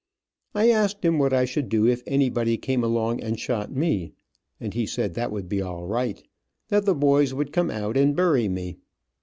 [0.55, 4.13] I asked him what I should do if anybody came along and shot me,
[4.59, 6.23] and he said that would be all right,
[6.69, 8.77] that the boys would come out and bury me.